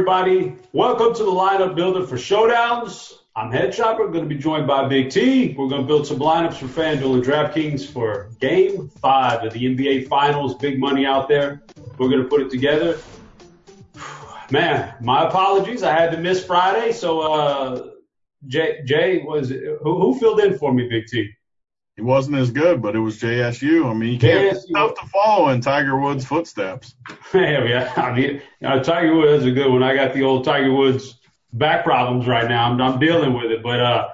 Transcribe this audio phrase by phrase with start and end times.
[0.00, 0.56] Everybody?
[0.72, 3.12] Welcome to the lineup builder for Showdowns.
[3.36, 4.10] I'm Headchopper.
[4.10, 5.54] Going to be joined by Big T.
[5.58, 9.62] We're going to build some lineups for FanDuel and DraftKings for Game Five of the
[9.62, 10.54] NBA Finals.
[10.54, 11.60] Big money out there.
[11.98, 12.98] We're going to put it together.
[14.50, 15.82] Man, my apologies.
[15.82, 16.92] I had to miss Friday.
[16.92, 17.90] So, uh,
[18.46, 21.28] Jay, Jay was who, who filled in for me, Big T?
[22.00, 23.84] He wasn't as good, but it was JSU.
[23.84, 24.72] I mean, you can't JSU.
[24.72, 26.94] tough to follow in Tiger Woods' footsteps.
[27.34, 27.92] yeah, yeah.
[27.94, 29.82] I mean, uh, Tiger Woods is a good one.
[29.82, 31.20] I got the old Tiger Woods
[31.52, 32.70] back problems right now.
[32.70, 34.08] I'm, I'm dealing with it, but uh,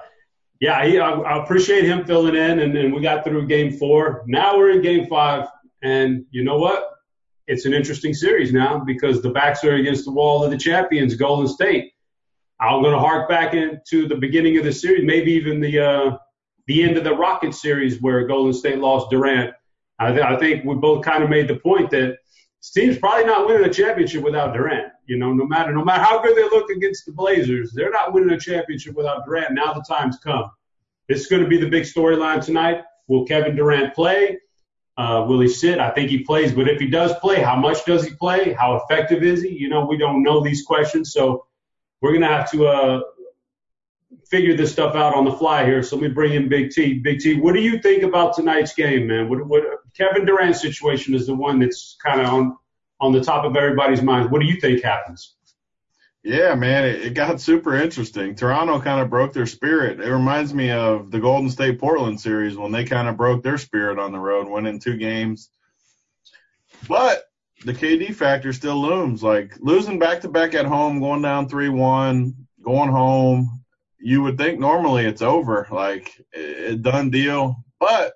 [0.59, 4.25] yeah, he, I, I appreciate him filling in, and then we got through Game Four.
[4.27, 5.47] Now we're in Game Five,
[5.81, 6.89] and you know what?
[7.47, 11.15] It's an interesting series now because the backs are against the wall of the champions,
[11.15, 11.93] Golden State.
[12.59, 16.17] I'm going to hark back into the beginning of the series, maybe even the uh,
[16.67, 19.53] the end of the Rocket series where Golden State lost Durant.
[19.99, 22.17] I, th- I think we both kind of made the point that
[22.61, 24.91] this team's probably not winning a championship without Durant.
[25.05, 28.13] You know, no matter no matter how good they look against the Blazers, they're not
[28.13, 29.53] winning a championship without Durant.
[29.53, 30.51] Now the time's come.
[31.07, 32.83] This is going to be the big storyline tonight.
[33.07, 34.37] Will Kevin Durant play?
[34.97, 35.79] Uh, will he sit?
[35.79, 38.51] I think he plays, but if he does play, how much does he play?
[38.53, 39.49] How effective is he?
[39.49, 41.45] You know, we don't know these questions, so
[42.01, 43.01] we're to have to uh,
[44.29, 45.81] figure this stuff out on the fly here.
[45.81, 46.95] So let me bring in Big T.
[46.95, 49.29] Big T, what do you think about tonight's game, man?
[49.29, 49.63] What, what
[49.95, 52.57] Kevin Durant's situation is the one that's kind of on
[52.99, 54.31] on the top of everybody's mind.
[54.31, 55.35] What do you think happens?
[56.23, 58.35] Yeah, man, it, it got super interesting.
[58.35, 59.99] Toronto kind of broke their spirit.
[59.99, 63.57] It reminds me of the Golden State Portland series when they kind of broke their
[63.57, 65.49] spirit on the road, winning two games.
[66.87, 67.23] But
[67.63, 69.23] the KD factor still looms.
[69.23, 73.63] Like losing back to back at home, going down 3 1, going home,
[73.99, 77.63] you would think normally it's over, like a done deal.
[77.79, 78.13] But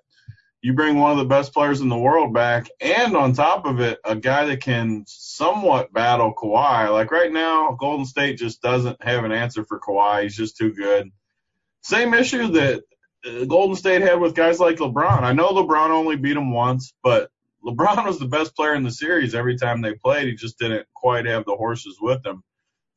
[0.62, 3.80] you bring one of the best players in the world back, and on top of
[3.80, 6.90] it, a guy that can somewhat battle Kawhi.
[6.92, 10.22] Like right now, Golden State just doesn't have an answer for Kawhi.
[10.22, 11.10] He's just too good.
[11.82, 12.82] Same issue that
[13.26, 15.22] uh, Golden State had with guys like LeBron.
[15.22, 17.28] I know LeBron only beat him once, but
[17.64, 20.28] LeBron was the best player in the series every time they played.
[20.28, 22.42] He just didn't quite have the horses with him.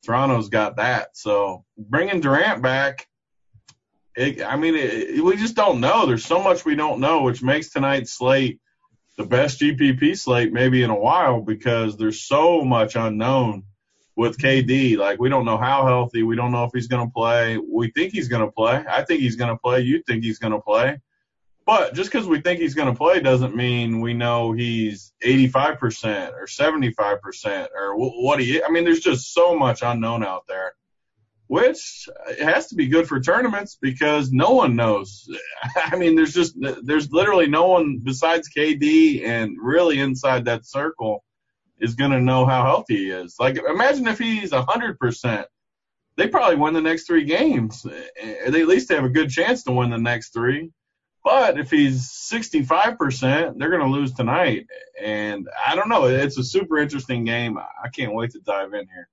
[0.04, 1.16] Toronto's got that.
[1.16, 3.06] So bringing Durant back,
[4.16, 6.06] it, I mean, it, we just don't know.
[6.06, 8.60] There's so much we don't know, which makes tonight's slate
[9.16, 13.64] the best GPP slate maybe in a while because there's so much unknown
[14.14, 14.96] with KD.
[14.96, 16.22] Like we don't know how healthy.
[16.22, 17.58] We don't know if he's going to play.
[17.58, 18.84] We think he's going to play.
[18.88, 19.80] I think he's going to play.
[19.80, 20.98] You think he's going to play.
[21.66, 26.32] But just because we think he's going to play doesn't mean we know he's 85%
[26.34, 28.62] or 75% or what he.
[28.62, 30.74] I mean, there's just so much unknown out there,
[31.48, 32.08] which
[32.40, 35.28] has to be good for tournaments because no one knows.
[35.76, 36.54] I mean, there's just
[36.84, 41.24] there's literally no one besides KD and really inside that circle
[41.80, 43.34] is going to know how healthy he is.
[43.40, 45.44] Like, imagine if he's 100%.
[46.16, 47.82] They probably win the next three games.
[47.82, 50.70] They at least have a good chance to win the next three
[51.26, 54.68] but if he's 65%, they're going to lose tonight.
[55.02, 56.04] And I don't know.
[56.04, 57.58] It's a super interesting game.
[57.58, 59.08] I can't wait to dive in here.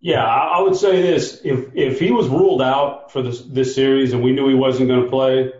[0.00, 4.14] Yeah, I would say this: if if he was ruled out for this this series
[4.14, 5.52] and we knew he wasn't going to play,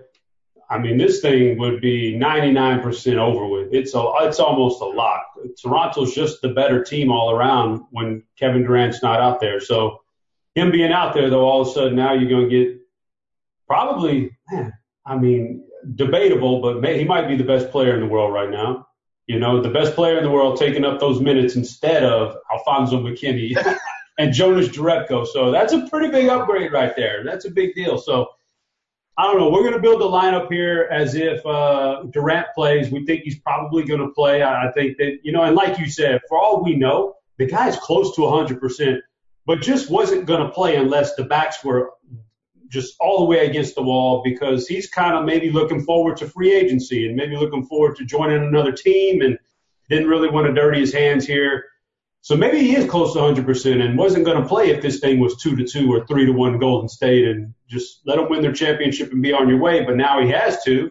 [0.70, 3.74] I mean, this thing would be 99% over with.
[3.74, 5.26] It's a it's almost a lock.
[5.60, 9.60] Toronto's just the better team all around when Kevin Durant's not out there.
[9.60, 10.00] So
[10.54, 12.78] him being out there, though, all of a sudden now you're going to get
[13.66, 14.72] probably man,
[15.08, 15.64] I mean,
[15.94, 18.86] debatable, but he might be the best player in the world right now.
[19.26, 23.02] You know, the best player in the world taking up those minutes instead of Alfonzo
[23.02, 23.56] McKinney
[24.18, 25.26] and Jonas Jerebko.
[25.26, 27.24] So that's a pretty big upgrade right there.
[27.24, 27.98] That's a big deal.
[27.98, 28.28] So
[29.16, 29.50] I don't know.
[29.50, 32.90] We're going to build the lineup here as if uh, Durant plays.
[32.90, 34.42] We think he's probably going to play.
[34.42, 37.46] I, I think that, you know, and like you said, for all we know, the
[37.46, 38.98] guy's close to 100%,
[39.44, 41.92] but just wasn't going to play unless the backs were
[42.68, 46.28] just all the way against the wall because he's kind of maybe looking forward to
[46.28, 49.38] free agency and maybe looking forward to joining another team and
[49.88, 51.64] didn't really want to dirty his hands here.
[52.20, 55.18] So maybe he is close to 100% and wasn't going to play if this thing
[55.18, 58.42] was two to two or three to one Golden State and just let them win
[58.42, 59.84] their championship and be on your way.
[59.84, 60.90] But now he has to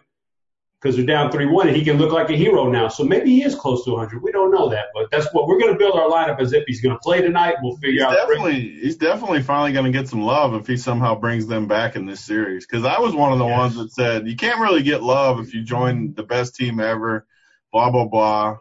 [0.80, 2.86] because they're down 3-1 and he can look like a hero now.
[2.88, 4.22] So maybe he is close to 100.
[4.22, 6.64] We don't know that, but that's what we're going to build our lineup as if
[6.66, 7.56] he's going to play tonight.
[7.62, 8.12] We'll figure he's out.
[8.12, 11.96] Definitely, he's definitely finally going to get some love if he somehow brings them back
[11.96, 12.64] in this series.
[12.64, 13.58] Because I was one of the yes.
[13.58, 17.26] ones that said you can't really get love if you join the best team ever.
[17.72, 18.56] Blah blah blah.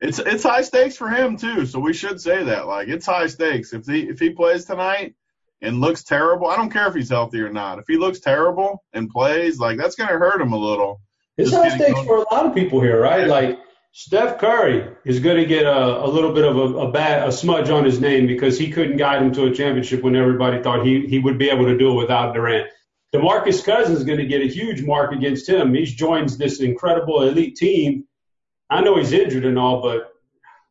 [0.00, 2.66] It's it's high stakes for him too, so we should say that.
[2.66, 3.74] Like it's high stakes.
[3.74, 5.14] If he if he plays tonight
[5.60, 7.78] and looks terrible, I don't care if he's healthy or not.
[7.78, 11.00] If he looks terrible and plays, like that's going to hurt him a little
[11.36, 13.26] it's high stakes for a lot of people here, right?
[13.26, 13.58] Like
[13.92, 17.32] Steph Curry is going to get a, a little bit of a, a bad a
[17.32, 20.84] smudge on his name because he couldn't guide him to a championship when everybody thought
[20.84, 22.68] he he would be able to do it without Durant.
[23.14, 25.72] DeMarcus Cousins is going to get a huge mark against him.
[25.72, 28.04] He joins this incredible elite team.
[28.68, 30.12] I know he's injured and all, but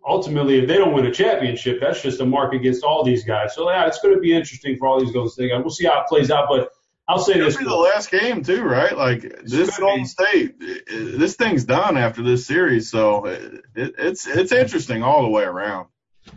[0.05, 3.55] ultimately, if they don't win a championship, that's just a mark against all these guys.
[3.55, 5.61] So yeah, it's going to be interesting for all these Golden State guys.
[5.61, 6.69] We'll see how it plays out, but
[7.07, 8.97] I'll say this: the last game too, right?
[8.97, 15.03] Like this Golden State, this thing's done after this series, so it, it's it's interesting
[15.03, 15.87] all the way around.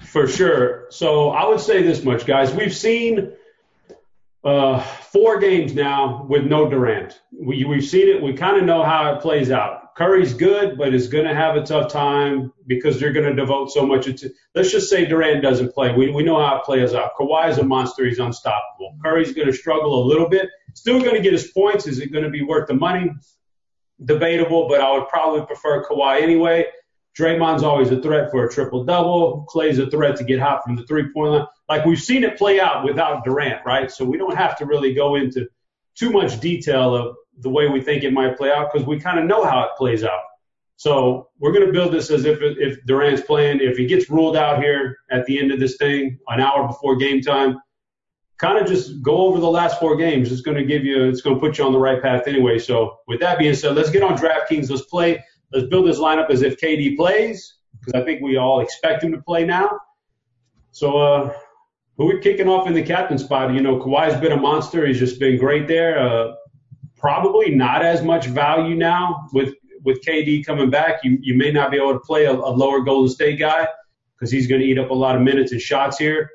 [0.00, 0.86] For sure.
[0.90, 3.32] So I would say this much, guys: we've seen
[4.44, 7.18] uh, four games now with no Durant.
[7.32, 8.22] We we've seen it.
[8.22, 9.77] We kind of know how it plays out.
[9.98, 13.72] Curry's good, but is going to have a tough time because they're going to devote
[13.72, 14.04] so much.
[14.04, 15.92] To, let's just say Durant doesn't play.
[15.92, 17.16] We, we know how it plays out.
[17.18, 18.06] Kawhi is a monster.
[18.06, 18.96] He's unstoppable.
[19.04, 20.50] Curry's going to struggle a little bit.
[20.74, 21.88] Still going to get his points.
[21.88, 23.10] Is it going to be worth the money?
[24.04, 26.66] Debatable, but I would probably prefer Kawhi anyway.
[27.18, 29.48] Draymond's always a threat for a triple double.
[29.52, 31.46] Klay's a threat to get hot from the three point line.
[31.68, 33.90] Like we've seen it play out without Durant, right?
[33.90, 35.48] So we don't have to really go into
[35.96, 39.18] too much detail of the way we think it might play out because we kind
[39.18, 40.22] of know how it plays out.
[40.76, 43.60] So we're going to build this as if if Durant's playing.
[43.60, 46.96] If he gets ruled out here at the end of this thing, an hour before
[46.96, 47.58] game time,
[48.38, 50.30] kind of just go over the last four games.
[50.30, 52.58] It's going to give you, it's going to put you on the right path anyway.
[52.58, 54.70] So with that being said, let's get on DraftKings.
[54.70, 55.22] Let's play.
[55.52, 59.12] Let's build this lineup as if KD plays because I think we all expect him
[59.12, 59.78] to play now.
[60.70, 61.34] So uh,
[61.96, 63.52] who we kicking off in the captain spot?
[63.52, 64.86] You know, Kawhi's been a monster.
[64.86, 65.98] He's just been great there.
[65.98, 66.34] Uh,
[66.98, 69.54] probably not as much value now with
[69.84, 71.00] with KD coming back.
[71.04, 73.66] You you may not be able to play a, a lower Golden State guy
[74.14, 76.30] because he's going to eat up a lot of minutes and shots here.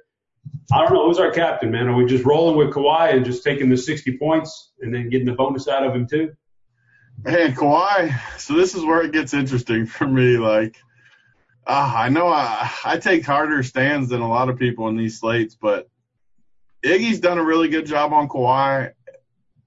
[0.72, 1.88] I don't know who's our captain, man.
[1.88, 5.28] Are we just rolling with Kawhi and just taking the 60 points and then getting
[5.28, 6.34] the bonus out of him too?
[7.24, 8.18] Man, Kawhi.
[8.40, 10.38] So this is where it gets interesting for me.
[10.38, 10.78] Like,
[11.68, 15.20] uh, I know I, I take harder stands than a lot of people in these
[15.20, 15.90] slates, but
[16.84, 18.92] Iggy's done a really good job on Kawhi.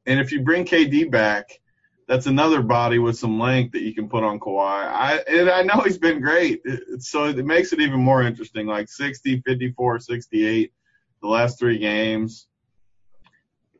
[0.07, 1.61] And if you bring KD back,
[2.07, 4.87] that's another body with some length that you can put on Kawhi.
[4.87, 6.63] I and I know he's been great,
[7.01, 8.67] so it makes it even more interesting.
[8.67, 10.73] Like 60, 54, 68,
[11.21, 12.47] the last three games.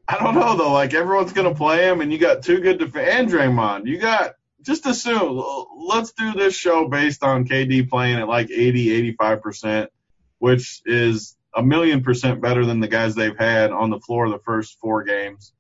[0.09, 0.73] I don't know though.
[0.73, 3.87] Like everyone's gonna play him, and you got two good defense and Draymond.
[3.87, 5.43] You got just assume.
[5.79, 9.91] Let's do this show based on KD playing at like 80, 85 percent,
[10.39, 14.41] which is a million percent better than the guys they've had on the floor the
[14.41, 15.53] first four games.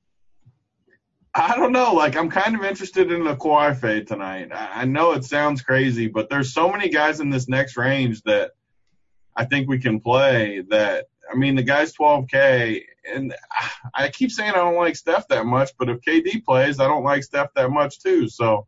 [1.38, 1.92] I don't know.
[1.92, 3.26] Like, I'm kind of interested in
[3.74, 4.48] fade tonight.
[4.52, 8.52] I know it sounds crazy, but there's so many guys in this next range that
[9.36, 10.62] I think we can play.
[10.70, 12.82] That I mean, the guy's 12K,
[13.14, 13.34] and
[13.94, 17.04] I keep saying I don't like Steph that much, but if KD plays, I don't
[17.04, 18.30] like Steph that much too.
[18.30, 18.66] So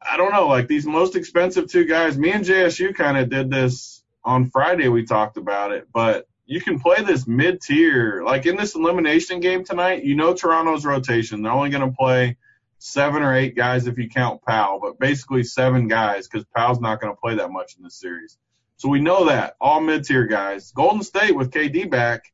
[0.00, 0.46] I don't know.
[0.46, 4.88] Like these most expensive two guys, me and JSU kind of did this on Friday.
[4.88, 8.22] We talked about it, but you can play this mid tier.
[8.24, 11.42] Like in this elimination game tonight, you know Toronto's rotation.
[11.42, 12.36] They're only going to play
[12.78, 17.00] seven or eight guys if you count Powell, but basically seven guys because Powell's not
[17.00, 18.38] going to play that much in this series.
[18.76, 20.70] So we know that all mid tier guys.
[20.72, 22.32] Golden State with KD back,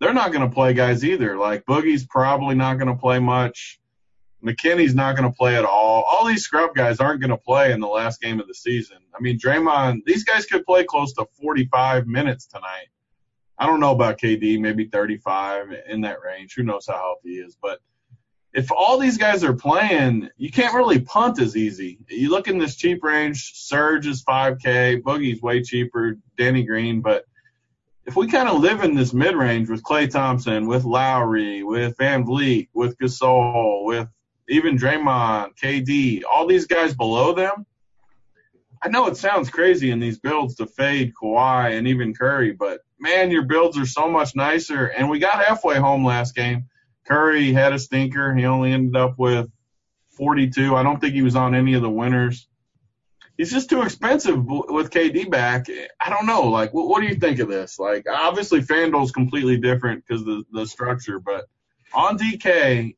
[0.00, 1.36] they're not going to play guys either.
[1.36, 3.80] Like Boogie's probably not going to play much.
[4.44, 6.02] McKinney's not going to play at all.
[6.02, 8.98] All these scrub guys aren't going to play in the last game of the season.
[9.14, 12.88] I mean, Draymond, these guys could play close to 45 minutes tonight.
[13.58, 16.54] I don't know about KD, maybe 35 in that range.
[16.56, 17.56] Who knows how healthy he is?
[17.60, 17.80] But
[18.52, 21.98] if all these guys are playing, you can't really punt as easy.
[22.08, 27.00] You look in this cheap range, Serge is 5K, Boogie's way cheaper, Danny Green.
[27.00, 27.24] But
[28.06, 31.96] if we kind of live in this mid range with Klay Thompson, with Lowry, with
[31.96, 34.08] VanVleet, with Gasol, with
[34.48, 37.66] even Draymond, KD, all these guys below them,
[38.82, 42.82] I know it sounds crazy in these builds to fade Kawhi and even Curry, but
[43.04, 44.86] man, your builds are so much nicer.
[44.86, 46.64] And we got halfway home last game.
[47.06, 48.34] Curry had a stinker.
[48.34, 49.48] He only ended up with
[50.16, 50.74] 42.
[50.74, 52.48] I don't think he was on any of the winners.
[53.36, 55.66] He's just too expensive with KD back.
[56.00, 56.48] I don't know.
[56.48, 57.78] Like, what, what do you think of this?
[57.78, 61.46] Like, obviously, FanDuel's completely different because the the structure, but
[61.92, 62.94] on DK,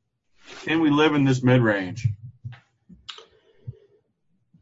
[0.64, 2.06] can we live in this mid range?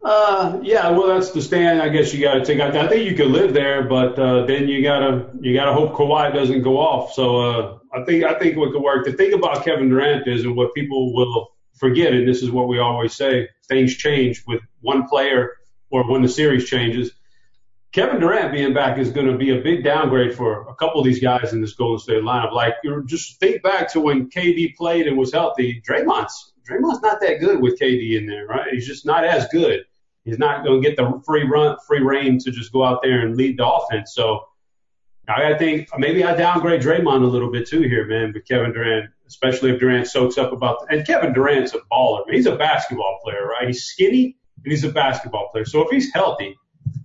[0.04, 1.80] Uh, yeah, well, that's the stand.
[1.80, 2.76] I guess you got to take out.
[2.76, 6.32] I think you could live there, but uh, then you gotta you gotta hope Kawhi
[6.34, 7.14] doesn't go off.
[7.14, 9.06] So uh, I think I think what could work.
[9.06, 12.68] The thing about Kevin Durant is, and what people will forget, and this is what
[12.68, 15.56] we always say: things change with one player
[15.90, 17.10] or when the series changes.
[17.92, 21.06] Kevin Durant being back is going to be a big downgrade for a couple of
[21.06, 22.52] these guys in this Golden State lineup.
[22.52, 25.80] Like, you just think back to when KD played and was healthy.
[25.88, 28.72] Draymond's Draymond's not that good with KD in there, right?
[28.72, 29.84] He's just not as good.
[30.24, 33.20] He's not going to get the free run, free reign to just go out there
[33.20, 34.14] and lead the offense.
[34.14, 34.40] So
[35.28, 39.10] I think maybe I downgrade Draymond a little bit too here, man, with Kevin Durant,
[39.26, 40.86] especially if Durant soaks up about.
[40.90, 42.26] And Kevin Durant's a baller.
[42.26, 42.36] Man.
[42.36, 43.66] He's a basketball player, right?
[43.66, 45.64] He's skinny and he's a basketball player.
[45.64, 46.56] So if he's healthy,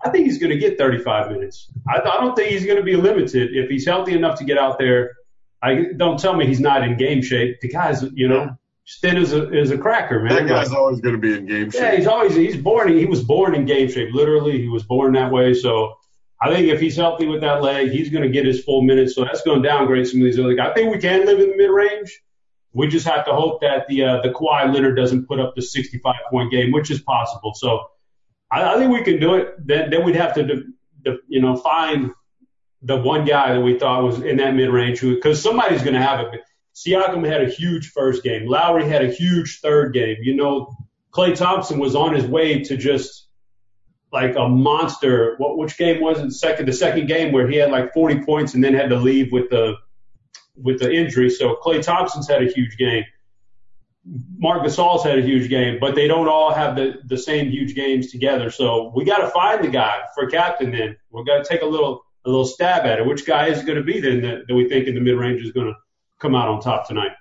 [0.03, 1.71] I think he's going to get 35 minutes.
[1.87, 4.57] I, I don't think he's going to be limited if he's healthy enough to get
[4.57, 5.11] out there.
[5.61, 7.59] I don't tell me he's not in game shape.
[7.61, 8.57] The guy's, you know,
[9.01, 10.35] thin as a as a cracker, man.
[10.35, 11.81] That guy's like, always going to be in game shape.
[11.81, 12.95] Yeah, he's always he's born.
[12.97, 14.13] He was born in game shape.
[14.13, 15.53] Literally, he was born that way.
[15.53, 15.95] So
[16.41, 19.15] I think if he's healthy with that leg, he's going to get his full minutes.
[19.15, 20.71] So that's going to downgrade some of these other guys.
[20.71, 22.21] I think we can live in the mid range.
[22.73, 25.61] We just have to hope that the uh, the Kawhi Leonard doesn't put up the
[25.61, 27.53] 65 point game, which is possible.
[27.55, 27.87] So
[28.51, 29.55] I, I think we can do it.
[29.65, 30.63] Then then we'd have to, de-
[31.03, 32.11] de- you know, find
[32.81, 36.01] the one guy that we thought was in that mid range because somebody's going to
[36.01, 36.41] have it.
[36.79, 38.47] Siakam had a huge first game.
[38.47, 40.17] Lowry had a huge third game.
[40.21, 40.75] You know,
[41.11, 43.27] Klay Thompson was on his way to just
[44.13, 45.35] like a monster.
[45.37, 46.31] What which game was it?
[46.31, 49.31] Second, the second game where he had like 40 points and then had to leave
[49.31, 49.75] with the
[50.55, 51.29] with the injury.
[51.29, 53.03] So Klay Thompson's had a huge game.
[54.37, 57.75] Marc Gasol's had a huge game, but they don't all have the the same huge
[57.75, 58.49] games together.
[58.49, 60.71] So we got to find the guy for captain.
[60.71, 63.05] Then we got to take a little a little stab at it.
[63.05, 65.41] Which guy is going to be then that, that we think in the mid range
[65.41, 65.75] is going to
[66.19, 67.11] come out on top tonight?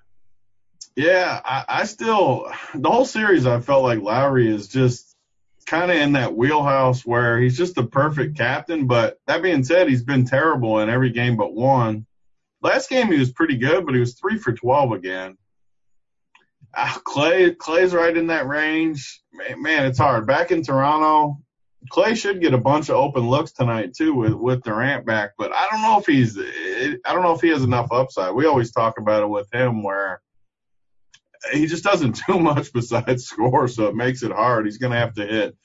[0.96, 5.16] Yeah, I, I still the whole series I felt like Lowry is just
[5.66, 8.86] kind of in that wheelhouse where he's just the perfect captain.
[8.86, 12.06] But that being said, he's been terrible in every game but one.
[12.62, 15.38] Last game he was pretty good, but he was three for twelve again.
[16.74, 19.22] Uh, Klay Klay's right in that range.
[19.32, 20.26] Man, man, it's hard.
[20.26, 21.38] Back in Toronto,
[21.92, 25.52] Klay should get a bunch of open looks tonight too with with Durant back, but
[25.52, 28.34] I don't know if he's I don't know if he has enough upside.
[28.34, 30.20] We always talk about it with him where
[31.52, 34.66] he just doesn't do much besides score, so it makes it hard.
[34.66, 35.56] He's going to have to hit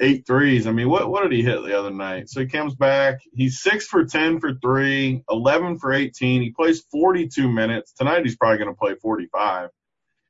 [0.00, 0.66] eight threes.
[0.66, 2.28] I mean, what what did he hit the other night?
[2.28, 3.20] So he comes back.
[3.32, 6.42] He's six for ten for three, eleven for eighteen.
[6.42, 8.24] He plays forty two minutes tonight.
[8.24, 9.70] He's probably going to play forty five,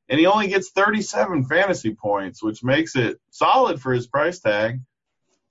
[0.09, 4.41] and he only gets thirty seven fantasy points, which makes it solid for his price
[4.41, 4.81] tag.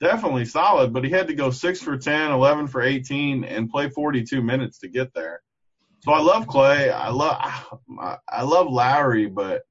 [0.01, 3.89] Definitely solid, but he had to go six for 10, 11 for 18, and play
[3.89, 5.41] 42 minutes to get there.
[6.03, 6.91] So I love Klay.
[6.91, 7.37] I love
[8.29, 9.63] I love Lowry, but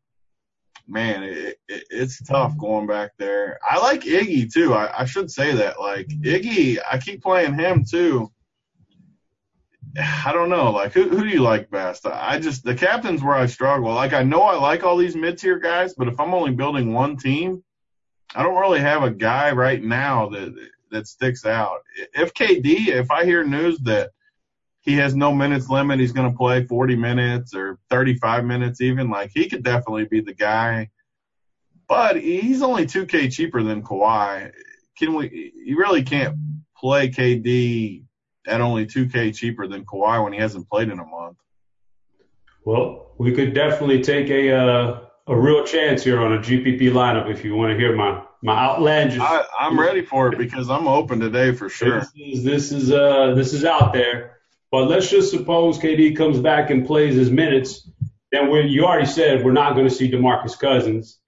[0.89, 3.59] man, it, it, it's tough going back there.
[3.69, 4.75] I like Iggy too.
[4.75, 5.81] I, I should say that.
[5.81, 8.33] Like Iggy, I keep playing him too.
[9.97, 10.73] I don't know.
[10.73, 12.05] Like who who do you like best?
[12.05, 13.95] I just the captain's where I struggle.
[13.95, 16.93] Like I know I like all these mid tier guys, but if I'm only building
[16.93, 17.63] one team,
[18.35, 20.55] I don't really have a guy right now that
[20.91, 21.81] that sticks out.
[22.15, 24.11] If KD, if I hear news that
[24.85, 25.99] he has no minutes limit.
[25.99, 29.09] He's going to play 40 minutes or 35 minutes even.
[29.09, 30.91] Like he could definitely be the guy,
[31.89, 34.53] but he's only 2K cheaper than Kawhi.
[34.99, 35.53] Can we?
[35.57, 36.37] You really can't
[36.77, 38.05] play KD
[38.47, 41.39] at only 2K cheaper than Kawhi when he hasn't played in a month.
[42.67, 47.31] Well, we could definitely take a uh, a real chance here on a GPP lineup
[47.31, 49.19] if you want to hear my my outlandish.
[49.19, 52.01] I, I'm ready for it because I'm open today for sure.
[52.01, 54.39] This is this is uh this is out there.
[54.71, 57.89] But let's just suppose KD comes back and plays his minutes.
[58.33, 61.19] Then when you already said we're not going to see DeMarcus Cousins.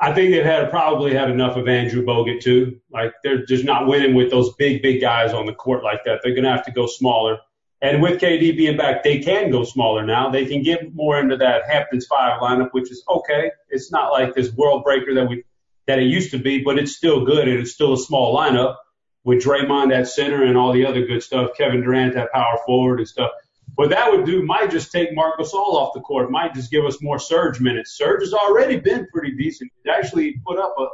[0.00, 2.80] I think they've had probably had enough of Andrew Bogut too.
[2.90, 6.20] Like they're just not winning with those big, big guys on the court like that.
[6.22, 7.38] They're going to have to go smaller.
[7.82, 10.30] And with KD being back, they can go smaller now.
[10.30, 13.50] They can get more into that Hamptons five lineup, which is okay.
[13.70, 15.44] It's not like this world breaker that we
[15.88, 18.76] that it used to be, but it's still good and it's still a small lineup
[19.24, 23.00] with Draymond at center and all the other good stuff, Kevin Durant at power forward
[23.00, 23.32] and stuff.
[23.74, 26.84] What that would do might just take Marc Gasol off the court, might just give
[26.84, 27.96] us more Serge minutes.
[27.96, 29.72] Serge has already been pretty decent.
[29.82, 30.86] He actually put up a,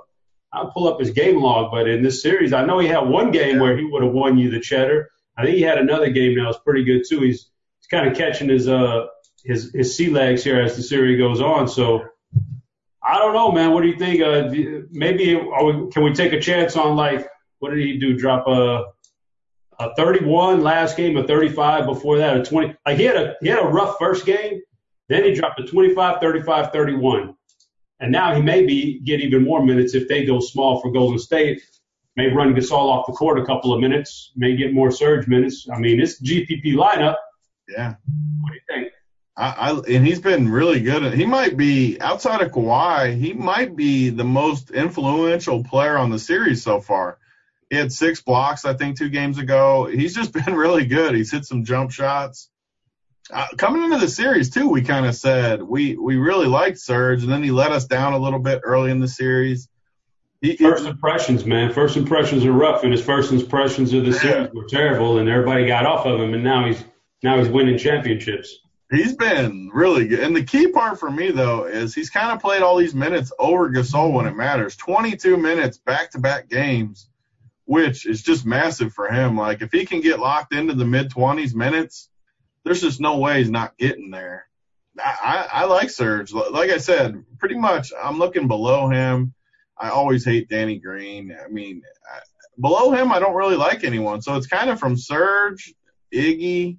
[0.53, 3.31] I'll pull up his game log, but in this series, I know he had one
[3.31, 5.11] game where he would have won you the cheddar.
[5.39, 7.21] I think he had another game that was pretty good too.
[7.21, 9.07] He's, he's kind of catching his, uh,
[9.45, 11.69] his, his sea legs here as the series goes on.
[11.69, 12.05] So
[13.03, 13.73] I don't know, man.
[13.73, 14.21] What do you think?
[14.21, 14.51] Uh,
[14.91, 17.27] maybe, we, can we take a chance on like,
[17.61, 18.19] what did he do?
[18.19, 18.85] Drop a
[19.79, 22.75] a 31 last game, a 35 before that, a 20.
[22.85, 24.61] Like he had a he had a rough first game,
[25.09, 27.35] then he dropped a 25, 35, 31,
[28.01, 31.19] and now he may be get even more minutes if they go small for Golden
[31.19, 31.63] State.
[32.19, 35.69] May run Gasol off the court a couple of minutes, may get more Serge minutes.
[35.73, 37.15] I mean, it's GPP lineup.
[37.69, 37.95] Yeah.
[38.41, 38.93] What do you think?
[39.37, 41.15] I, I, and he's been really good.
[41.15, 43.17] He might be outside of Kawhi.
[43.17, 47.19] He might be the most influential player on the series so far.
[47.71, 49.87] He had six blocks, I think, two games ago.
[49.87, 51.15] He's just been really good.
[51.15, 52.51] He's hit some jump shots.
[53.33, 57.23] Uh, coming into the series too, we kind of said we we really liked Serge,
[57.23, 59.69] and then he let us down a little bit early in the series.
[60.41, 61.73] He, first impressions, man.
[61.73, 65.67] First impressions are rough, and his first impressions of the series were terrible, and everybody
[65.67, 66.83] got off of him, and now he's
[67.23, 68.61] now he's winning championships.
[68.91, 72.41] He's been really good, and the key part for me though is he's kind of
[72.41, 74.77] played all these minutes over Gasol when it matters.
[74.77, 77.09] 22 minutes back to back games,
[77.65, 79.37] which is just massive for him.
[79.37, 82.09] Like if he can get locked into the mid 20s minutes,
[82.65, 84.47] there's just no way he's not getting there.
[84.99, 86.33] I, I, I like Serge.
[86.33, 89.35] Like I said, pretty much I'm looking below him.
[89.81, 91.37] I always hate Danny Green.
[91.45, 91.83] I mean,
[92.13, 92.21] I,
[92.61, 94.23] below him, I don't really like anyone.
[94.23, 95.75] So it's kind of from Serge,
[96.13, 96.79] Iggy,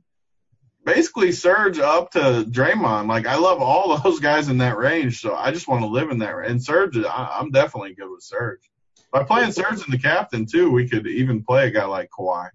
[0.85, 3.07] basically Serge up to Draymond.
[3.07, 5.21] Like I love all those guys in that range.
[5.21, 6.35] So I just want to live in that.
[6.45, 8.61] And Serge, I, I'm definitely good with Serge.
[9.11, 12.49] By playing Serge in the captain too, we could even play a guy like Kawhi.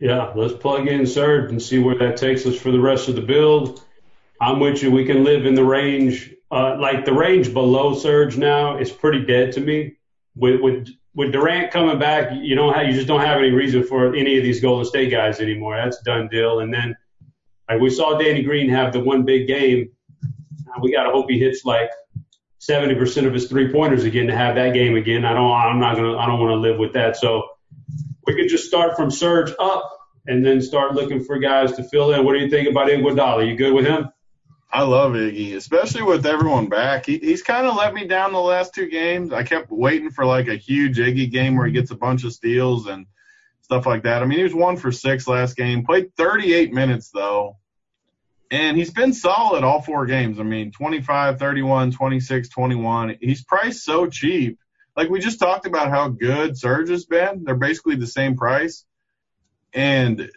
[0.00, 3.16] Yeah, let's plug in Serge and see where that takes us for the rest of
[3.16, 3.82] the build.
[4.40, 4.92] I'm with you.
[4.92, 9.24] We can live in the range, Uh, like the range below Serge now is pretty
[9.24, 9.96] dead to me.
[10.34, 13.82] With with with Durant coming back, you don't have, you just don't have any reason
[13.82, 15.76] for any of these Golden State guys anymore.
[15.76, 16.60] That's done deal.
[16.60, 16.96] And then
[17.68, 19.90] like we saw Danny Green have the one big game.
[20.22, 21.90] Uh, we got to hope he hits like
[22.60, 25.24] 70% of his three pointers again to have that game again.
[25.24, 27.16] I don't, I'm not to, I don't want to live with that.
[27.16, 27.42] So
[28.26, 29.90] we could just start from Serge up
[30.26, 32.24] and then start looking for guys to fill in.
[32.24, 33.48] What do you think about Iguodala?
[33.48, 34.08] You good with him?
[34.70, 37.06] I love Iggy, especially with everyone back.
[37.06, 39.32] He, he's kind of let me down the last two games.
[39.32, 42.34] I kept waiting for like a huge Iggy game where he gets a bunch of
[42.34, 43.06] steals and
[43.62, 44.22] stuff like that.
[44.22, 47.56] I mean, he was one for six last game, played 38 minutes though,
[48.50, 50.38] and he's been solid all four games.
[50.38, 53.16] I mean, 25, 31, 26, 21.
[53.20, 54.58] He's priced so cheap.
[54.96, 57.44] Like we just talked about how good Serge has been.
[57.44, 58.84] They're basically the same price.
[59.72, 60.30] And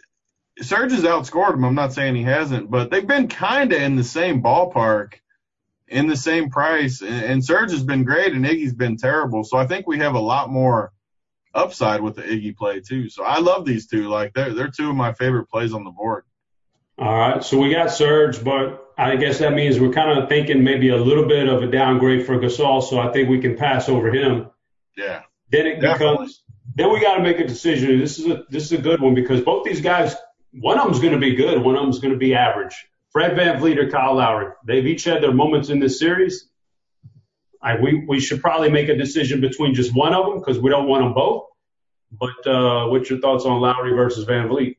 [0.60, 1.64] Serge has outscored him.
[1.64, 5.14] I'm not saying he hasn't, but they've been kind of in the same ballpark,
[5.88, 7.00] in the same price.
[7.00, 9.44] And, and Serge has been great, and Iggy's been terrible.
[9.44, 10.92] So I think we have a lot more
[11.54, 13.08] upside with the Iggy play too.
[13.08, 14.08] So I love these two.
[14.08, 16.24] Like they're they're two of my favorite plays on the board.
[16.98, 20.62] All right, so we got Serge, but I guess that means we're kind of thinking
[20.62, 22.82] maybe a little bit of a downgrade for Gasol.
[22.82, 24.50] So I think we can pass over him.
[24.96, 25.22] Yeah.
[25.50, 26.26] Then it definitely.
[26.26, 26.44] becomes.
[26.74, 27.98] Then we got to make a decision.
[27.98, 30.14] This is a this is a good one because both these guys
[30.52, 32.74] one of them's going to be good, one of them's going to be average.
[33.10, 34.52] Fred Van VanVleet or Kyle Lowry.
[34.64, 36.48] They've each had their moments in this series.
[37.60, 40.70] I, we, we should probably make a decision between just one of them because we
[40.70, 41.44] don't want them both.
[42.10, 44.76] But uh, what's your thoughts on Lowry versus Van VanVleet?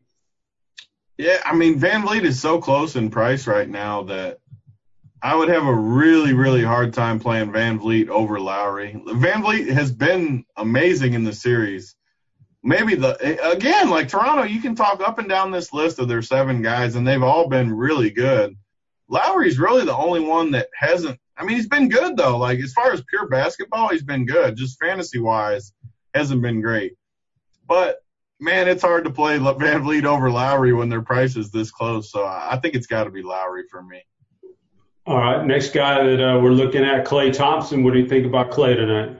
[1.17, 4.39] Yeah, I mean Van VanVleet is so close in price right now that
[5.21, 8.91] I would have a really, really hard time playing Van VanVleet over Lowry.
[9.05, 11.95] Van VanVleet has been amazing in the series
[12.63, 16.21] maybe the again like Toronto, you can talk up and down this list of their
[16.21, 18.55] seven guys, and they've all been really good.
[19.09, 21.19] Lowry's really the only one that hasn't.
[21.37, 22.37] I mean, he's been good though.
[22.37, 24.55] Like as far as pure basketball, he's been good.
[24.55, 25.73] Just fantasy wise,
[26.13, 26.93] hasn't been great.
[27.67, 27.97] But
[28.39, 32.11] man, it's hard to play VanVleet over Lowry when their price is this close.
[32.11, 34.01] So I think it's got to be Lowry for me.
[35.05, 37.83] All right, next guy that uh, we're looking at, Klay Thompson.
[37.83, 39.19] What do you think about Klay tonight?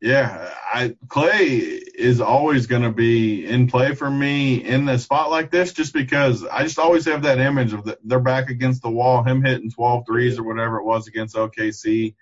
[0.00, 5.30] Yeah, I Klay is always going to be in play for me in a spot
[5.30, 8.82] like this, just because I just always have that image of the, they're back against
[8.82, 12.14] the wall, him hitting 12 threes or whatever it was against OKC.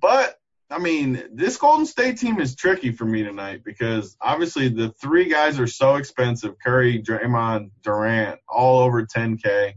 [0.00, 0.38] But
[0.70, 5.28] I mean, this Golden State team is tricky for me tonight because obviously the three
[5.28, 9.74] guys are so expensive: Curry, Draymond, Durant, all over 10k.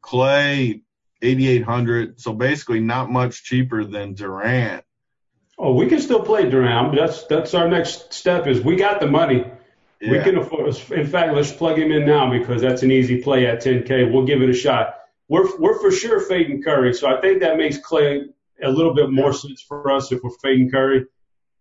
[0.00, 0.82] Klay,
[1.22, 4.84] 8800, so basically not much cheaper than Durant
[5.62, 6.96] Oh, we can still play Durant.
[6.96, 8.46] That's that's our next step.
[8.46, 9.44] Is we got the money.
[10.00, 10.12] Yeah.
[10.12, 10.74] We can afford.
[10.90, 14.10] In fact, let's plug him in now because that's an easy play at 10K.
[14.10, 14.94] We'll give it a shot.
[15.28, 18.22] We're we're for sure fading Curry, so I think that makes Klay
[18.62, 21.04] a little bit more sense for us if we're fading Curry.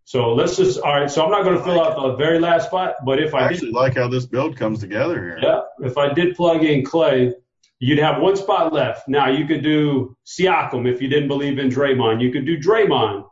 [0.06, 1.12] So let's just all right.
[1.12, 3.44] So I'm not going to fill out the very last spot, but if I, I
[3.48, 5.40] actually did, like how this build comes together here.
[5.42, 7.34] Yeah, if I did plug in Klay,
[7.80, 9.10] you'd have one spot left.
[9.10, 12.22] Now you could do Siakam if you didn't believe in Draymond.
[12.22, 13.29] You could do Draymond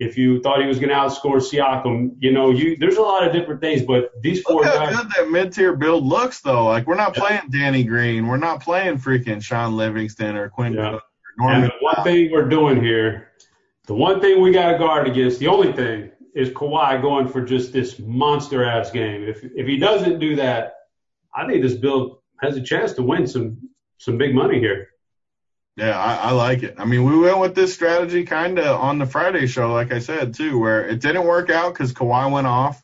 [0.00, 3.26] if you thought he was going to outscore Siakam, you know, you there's a lot
[3.26, 6.40] of different things, but these four Look how guys, good that mid tier build looks
[6.40, 6.66] though.
[6.66, 10.74] Like we're not playing Danny Green, we're not playing freaking Shaun Livingston or Quinn.
[10.74, 10.94] Yeah.
[10.94, 11.00] Or
[11.38, 11.64] Norman.
[11.64, 13.32] And the one thing we're doing here,
[13.86, 17.44] the one thing we got to guard against, the only thing is Kawhi going for
[17.44, 19.22] just this monster ass game.
[19.22, 20.74] If if he doesn't do that,
[21.34, 23.58] I think this build has a chance to win some
[23.98, 24.88] some big money here.
[25.76, 26.76] Yeah, I, I like it.
[26.78, 29.98] I mean, we went with this strategy kind of on the Friday show, like I
[29.98, 32.80] said too, where it didn't work out because Kawhi went off,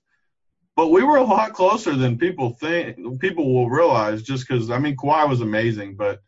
[0.75, 3.21] but we were a lot closer than people think.
[3.21, 6.21] People will realize just because I mean Kawhi was amazing, but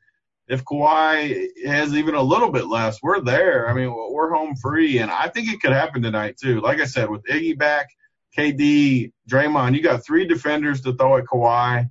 [0.47, 3.69] if Kawhi has even a little bit less, we're there.
[3.69, 6.61] I mean, we're home free, and I think it could happen tonight too.
[6.61, 7.89] Like I said, with Iggy back,
[8.37, 11.91] KD, Draymond, you got three defenders to throw at Kawhi.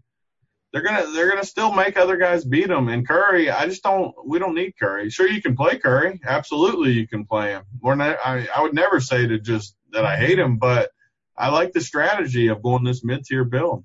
[0.72, 2.88] They're gonna they're gonna still make other guys beat them.
[2.88, 5.10] And Curry, I just don't we don't need Curry.
[5.10, 7.64] Sure, you can play Curry, absolutely you can play him.
[7.82, 10.92] We're not, I I would never say to just that I hate him, but
[11.38, 13.84] I like the strategy of going this mid tier build.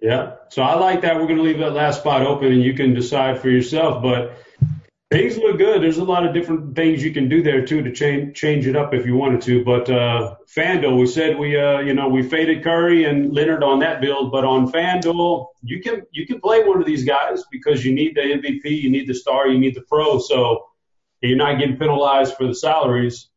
[0.00, 0.34] Yeah.
[0.50, 1.16] So I like that.
[1.16, 4.02] We're going to leave that last spot open and you can decide for yourself.
[4.02, 4.36] But
[5.14, 5.80] things look good.
[5.80, 8.74] There's a lot of different things you can do there too to change change it
[8.74, 9.64] up if you wanted to.
[9.64, 13.78] But uh, FanDuel, we said we uh, you know we faded Curry and Leonard on
[13.78, 17.84] that build, but on FanDuel, you can you can play one of these guys because
[17.84, 20.18] you need the MVP, you need the star, you need the pro.
[20.18, 20.66] So
[21.20, 23.28] you're not getting penalized for the salaries.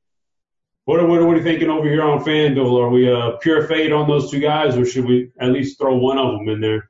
[0.86, 2.82] What are, what are we thinking over here on FanDuel?
[2.82, 5.96] Are we a pure fade on those two guys, or should we at least throw
[5.96, 6.90] one of them in there?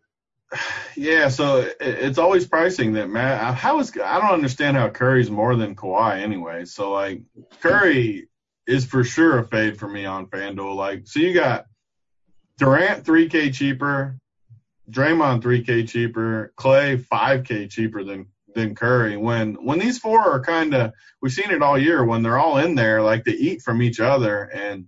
[0.98, 3.54] Yeah, so it's always pricing that Matt.
[3.54, 6.66] How is I don't understand how Curry's more than Kawhi anyway.
[6.66, 7.22] So like
[7.62, 8.30] Curry
[8.66, 10.76] is for sure a fade for me on FanDuel.
[10.76, 11.68] Like so you got
[12.58, 14.18] Durant 3K cheaper,
[14.90, 19.18] Draymond 3K cheaper, Klay 5K cheaper than than Curry.
[19.18, 22.58] When when these four are kind of we've seen it all year when they're all
[22.58, 24.86] in there like they eat from each other and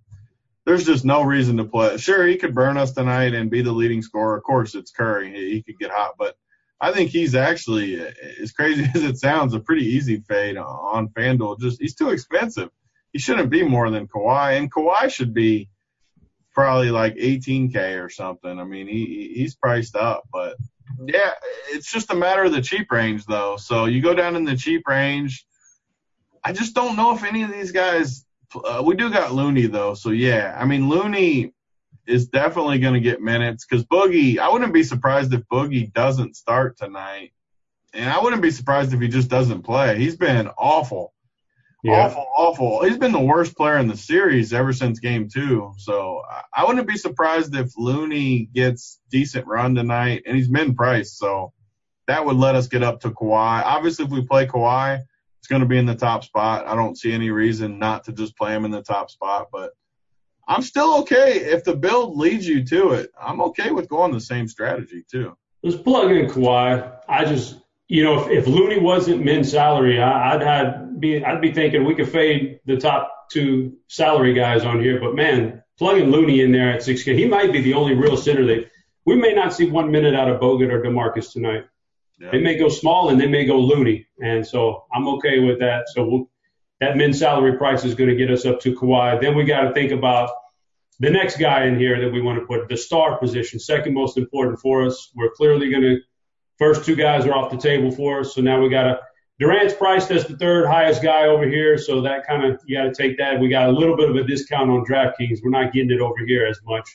[0.70, 1.98] there's just no reason to play.
[1.98, 4.38] Sure, he could burn us tonight and be the leading scorer.
[4.38, 5.34] Of course, it's Curry.
[5.34, 6.36] He could get hot, but
[6.80, 8.00] I think he's actually,
[8.40, 11.60] as crazy as it sounds, a pretty easy fade on FanDuel.
[11.60, 12.70] Just he's too expensive.
[13.14, 15.70] He shouldn't be more than Kawhi, and Kawhi should be
[16.54, 18.60] probably like 18k or something.
[18.60, 20.56] I mean, he he's priced up, but
[21.04, 21.32] yeah,
[21.70, 23.58] it's just a matter of the cheap range, though.
[23.58, 25.48] So you go down in the cheap range.
[26.44, 28.24] I just don't know if any of these guys.
[28.54, 30.56] Uh, we do got Looney though, so yeah.
[30.60, 31.54] I mean, Looney
[32.08, 34.40] is definitely going to get minutes because Boogie.
[34.40, 37.32] I wouldn't be surprised if Boogie doesn't start tonight,
[37.94, 39.98] and I wouldn't be surprised if he just doesn't play.
[40.00, 41.14] He's been awful.
[41.84, 42.08] Yeah.
[42.08, 42.84] Awful, awful.
[42.84, 45.74] He's been the worst player in the series ever since game two.
[45.78, 51.18] So I wouldn't be surprised if Looney gets decent run tonight, and he's min priced.
[51.18, 51.54] So
[52.08, 53.64] that would let us get up to Kawhi.
[53.64, 55.02] Obviously, if we play Kawhi,
[55.40, 56.68] it's going to be in the top spot.
[56.68, 59.72] I don't see any reason not to just play him in the top spot, but
[60.48, 63.12] I'm still okay if the build leads you to it.
[63.20, 65.36] I'm okay with going the same strategy too.
[65.64, 67.00] Let's plug in Kawhi.
[67.08, 67.58] I just
[67.90, 71.96] you know, if, if Looney wasn't min salary, I, I'd be I'd be thinking we
[71.96, 75.00] could fade the top two salary guys on here.
[75.00, 78.46] But man, plugging Looney in there at 6K, he might be the only real center
[78.46, 78.70] that
[79.06, 81.66] we may not see one minute out of Bogut or DeMarcus tonight.
[82.20, 82.32] Yeah.
[82.32, 85.86] They may go small and they may go Looney, and so I'm okay with that.
[85.94, 86.30] So we'll,
[86.82, 89.22] that min salary price is going to get us up to Kawhi.
[89.22, 90.32] Then we got to think about
[91.00, 94.18] the next guy in here that we want to put the star position, second most
[94.18, 95.12] important for us.
[95.16, 96.00] We're clearly going to
[96.60, 98.36] First two guys are off the table for us.
[98.36, 99.00] So now we got a
[99.40, 101.78] Durant's priced as the third highest guy over here.
[101.78, 103.40] So that kind of, you got to take that.
[103.40, 105.40] We got a little bit of a discount on DraftKings.
[105.42, 106.86] We're not getting it over here as much.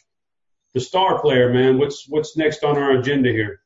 [0.74, 3.60] The star player, man, what's, what's next on our agenda here?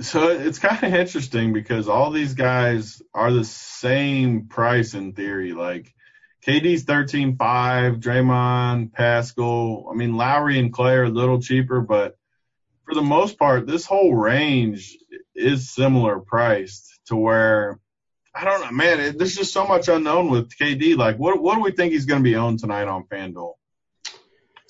[0.00, 5.52] So it's kind of interesting because all these guys are the same price in theory.
[5.52, 5.94] Like
[6.44, 9.88] KD's 13.5, Draymond, Pascal.
[9.90, 12.18] I mean, Lowry and Klay are a little cheaper, but
[12.84, 14.98] for the most part, this whole range
[15.34, 17.80] is similar priced to where
[18.34, 19.00] I don't know, man.
[19.00, 20.96] It, there's just so much unknown with KD.
[20.96, 23.54] Like, what what do we think he's going to be owned tonight on FanDuel?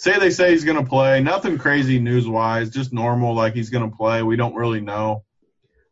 [0.05, 1.23] Say they say he's going to play.
[1.23, 3.35] Nothing crazy news wise, just normal.
[3.35, 4.23] Like he's going to play.
[4.23, 5.25] We don't really know.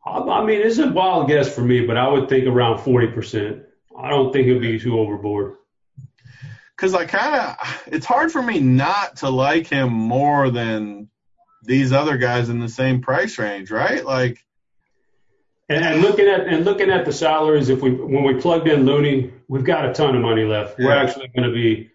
[0.04, 3.62] I mean, it's a wild guess for me, but I would think around forty percent.
[3.98, 5.54] I don't think he'll be too overboard.
[6.76, 11.08] Cause I kind of, it's hard for me not to like him more than
[11.62, 14.04] these other guys in the same price range, right?
[14.04, 14.44] Like,
[15.70, 18.84] and, and looking at and looking at the salaries, if we when we plugged in
[18.84, 20.78] Looney, we've got a ton of money left.
[20.78, 20.86] Yeah.
[20.86, 21.91] We're actually going to be,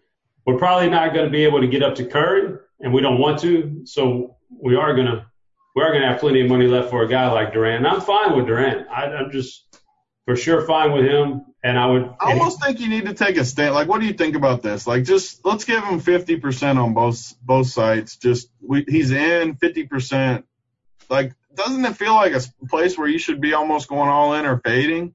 [0.47, 3.19] we're probably not going to be able to get up to Curry, and we don't
[3.19, 3.81] want to.
[3.83, 5.29] So we are gonna
[5.75, 7.85] we are gonna have plenty of money left for a guy like Durant.
[7.85, 8.87] And I'm fine with Durant.
[8.87, 9.65] I, I'm just
[10.25, 11.43] for sure fine with him.
[11.63, 12.03] And I would.
[12.21, 13.75] I almost think you need to take a stand.
[13.75, 14.87] Like, what do you think about this?
[14.87, 18.15] Like, just let's give him 50% on both both sides.
[18.15, 20.43] Just we, he's in 50%.
[21.09, 24.45] Like, doesn't it feel like a place where you should be almost going all in
[24.45, 25.13] or fading?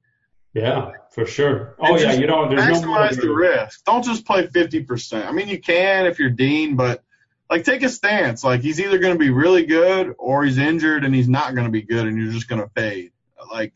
[0.53, 1.75] Yeah, for sure.
[1.79, 2.49] Oh yeah, you don't.
[2.49, 3.85] There's maximize no the risk.
[3.85, 5.25] Don't just play 50%.
[5.25, 7.03] I mean, you can if you're Dean, but
[7.49, 8.43] like take a stance.
[8.43, 11.65] Like he's either going to be really good or he's injured and he's not going
[11.65, 13.11] to be good, and you're just going to fade.
[13.51, 13.73] Like,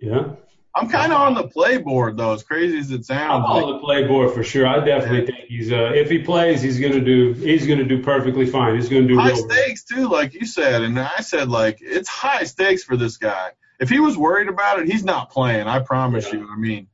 [0.00, 0.34] yeah.
[0.76, 3.44] I'm kind of on the play board though, as crazy as it sounds.
[3.46, 4.66] I'm on the play board for sure.
[4.66, 5.24] I definitely yeah.
[5.24, 8.76] think he's uh, if he plays, he's gonna do he's gonna do perfectly fine.
[8.76, 12.44] He's gonna do high stakes too, like you said, and I said like it's high
[12.44, 13.52] stakes for this guy.
[13.80, 15.66] If he was worried about it, he's not playing.
[15.66, 16.40] I promise yeah.
[16.40, 16.48] you.
[16.50, 16.88] I mean,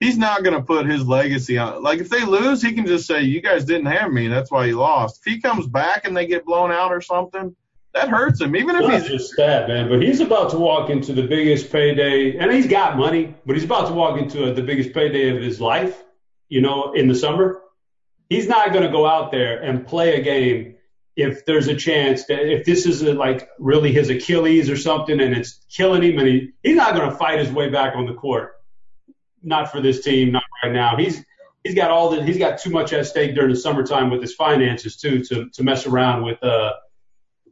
[0.00, 1.82] he's not going to put his legacy on.
[1.82, 4.28] Like if they lose, he can just say, "You guys didn't have me.
[4.28, 7.54] That's why you lost." If he comes back and they get blown out or something,
[7.94, 8.54] that hurts him.
[8.56, 9.88] Even if Not he's just that, man.
[9.88, 13.64] But he's about to walk into the biggest payday, and he's got money, but he's
[13.64, 16.02] about to walk into the biggest payday of his life.
[16.48, 17.60] You know, in the summer,
[18.28, 20.75] he's not going to go out there and play a game
[21.16, 25.34] if there's a chance that if this is like really his Achilles or something and
[25.34, 28.12] it's killing him and he, he's not going to fight his way back on the
[28.12, 28.52] court.
[29.42, 30.96] Not for this team, not right now.
[30.96, 31.24] He's
[31.64, 34.34] he's got all the he's got too much at stake during the summertime with his
[34.34, 36.72] finances too to to mess around with uh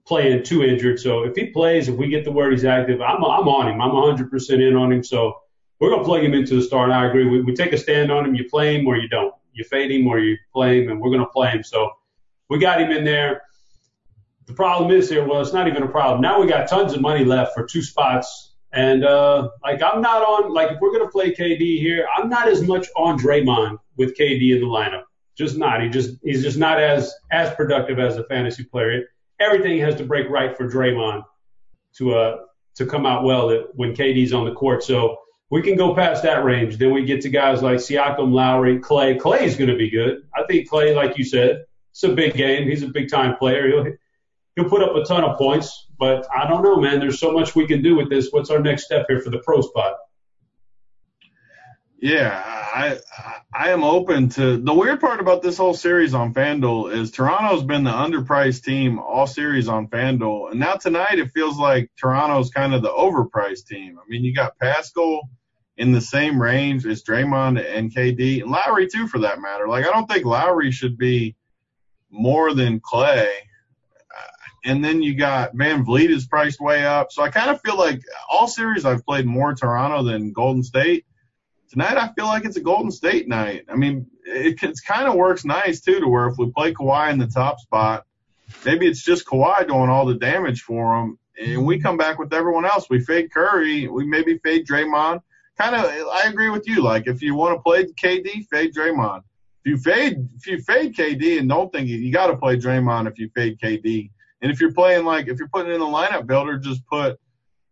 [0.07, 1.01] playing too injured.
[1.01, 3.81] So if he plays, if we get the word he's active, I'm I'm on him.
[3.81, 5.03] I'm 100% in on him.
[5.03, 5.39] So
[5.81, 6.91] we're gonna plug him into the start.
[6.91, 7.29] I agree.
[7.29, 8.35] We, we take a stand on him.
[8.35, 9.35] You play him or you don't.
[9.53, 11.63] You fade him or you play him, and we're gonna play him.
[11.63, 11.91] So
[12.51, 13.43] we got him in there.
[14.47, 16.21] The problem is here, well, it's not even a problem.
[16.21, 18.53] Now we got tons of money left for two spots.
[18.73, 22.49] And uh, like I'm not on like if we're gonna play KD here, I'm not
[22.49, 25.05] as much on Draymond with KD in the lineup.
[25.37, 25.83] Just not.
[25.83, 29.05] He just he's just not as as productive as a fantasy player
[29.41, 31.25] everything has to break right for Draymond
[31.97, 32.37] to uh
[32.77, 34.83] to come out well when KD's on the court.
[34.83, 35.19] So
[35.51, 36.79] we can go past that range.
[36.79, 39.17] Then we get to guys like Siakam, Lowry, Klay.
[39.17, 40.27] Klay's going to be good.
[40.35, 42.67] I think Klay, like you said, it's a big game.
[42.69, 43.69] He's a big time player.
[43.69, 43.93] He'll
[44.57, 45.89] he'll put up a ton of points.
[45.99, 47.01] But I don't know, man.
[47.01, 48.29] There's so much we can do with this.
[48.31, 49.97] What's our next step here for the pro spot?
[52.05, 52.99] Yeah, I
[53.55, 57.63] I am open to the weird part about this whole series on FanDuel is Toronto's
[57.63, 62.51] been the underpriced team all series on FanDuel, and now tonight it feels like Toronto's
[62.51, 63.99] kind of the overpriced team.
[63.99, 65.31] I mean, you got Pascal
[65.79, 69.67] in the same range as Draymond and KD and Lowry too, for that matter.
[69.67, 71.37] Like I don't think Lowry should be
[72.11, 73.31] more than Klay.
[74.65, 77.13] And then you got VanVleet is priced way up.
[77.13, 78.01] So I kind of feel like
[78.31, 81.05] all series I've played more Toronto than Golden State
[81.75, 83.65] tonight I feel like it's a Golden State night.
[83.69, 87.13] I mean, it, it kind of works nice too, to where if we play Kawhi
[87.13, 88.07] in the top spot,
[88.65, 92.33] maybe it's just Kawhi doing all the damage for him, and we come back with
[92.33, 92.89] everyone else.
[92.89, 95.21] We fade Curry, we maybe fade Draymond.
[95.59, 96.83] Kind of, I agree with you.
[96.83, 99.23] Like if you want to play KD, fade Draymond.
[99.65, 102.57] If you fade, if you fade KD and don't think you, you got to play
[102.57, 104.11] Draymond if you fade KD.
[104.45, 107.19] And if you're playing like if you're putting in the lineup builder, just put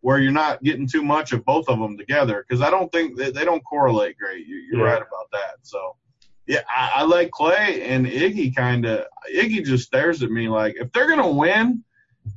[0.01, 3.19] where you're not getting too much of both of them together because I don't think
[3.19, 4.47] they, they don't correlate great.
[4.47, 4.93] You, are yeah.
[4.93, 5.59] right about that.
[5.61, 5.97] So
[6.47, 9.05] yeah, I, I like Klay and Iggy kind of.
[9.31, 11.85] Iggy just stares at me like if they're gonna win,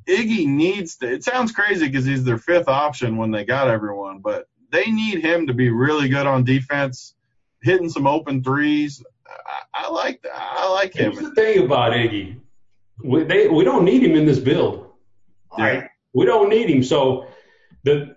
[0.06, 1.14] Iggy needs to.
[1.14, 5.24] It sounds crazy because he's their fifth option when they got everyone, but they need
[5.24, 7.16] him to be really good on defense,
[7.62, 9.02] hitting some open threes.
[9.26, 10.26] I, I like.
[10.30, 11.14] I like him.
[11.14, 12.38] Here's the thing about Iggy,
[13.06, 14.92] we, they, we don't need him in this build.
[15.58, 15.88] Yeah.
[16.14, 16.84] We don't need him.
[16.84, 17.28] So
[17.84, 18.16] the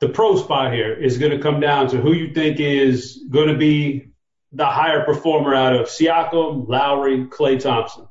[0.00, 3.48] the pro spot here is going to come down to who you think is going
[3.48, 4.12] to be
[4.52, 8.08] the higher performer out of Siakam, Lowry, Klay Thompson.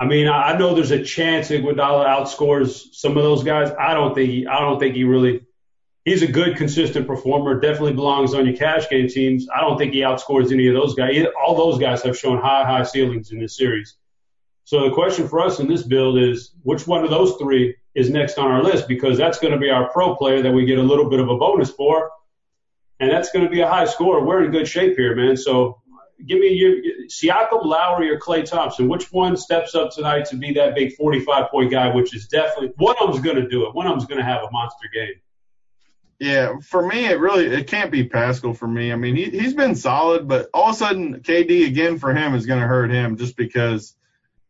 [0.00, 3.70] I mean, I, I know there's a chance Iguodala outscores some of those guys.
[3.78, 5.44] I don't think he, I don't think he really.
[6.04, 7.60] He's a good, consistent performer.
[7.60, 9.46] Definitely belongs on your cash game teams.
[9.54, 11.26] I don't think he outscores any of those guys.
[11.38, 13.97] All those guys have shown high, high ceilings in this series.
[14.68, 18.10] So the question for us in this build is which one of those three is
[18.10, 20.76] next on our list because that's going to be our pro player that we get
[20.76, 22.10] a little bit of a bonus for.
[23.00, 24.22] And that's going to be a high score.
[24.22, 25.38] We're in good shape here, man.
[25.38, 25.80] So
[26.26, 28.90] give me your Siakam, Lowry, or Klay Thompson.
[28.90, 32.74] Which one steps up tonight to be that big 45 point guy, which is definitely
[32.76, 33.74] one of them's going to do it.
[33.74, 35.14] One of them's going to have a monster game.
[36.18, 38.92] Yeah, for me, it really it can't be Pascal for me.
[38.92, 42.34] I mean, he he's been solid, but all of a sudden, KD again for him
[42.34, 43.94] is going to hurt him just because